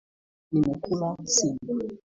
[0.51, 1.73] Nimekula sima.